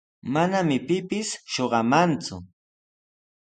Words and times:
Manami 0.33 0.77
pipis 0.87 1.29
shuqamanku. 1.53 2.37